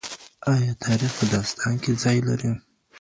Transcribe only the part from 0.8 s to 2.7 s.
تاریخ په داستان کي ځای لري؟